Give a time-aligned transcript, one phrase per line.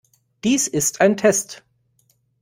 [0.43, 1.61] Dies ist ein Test.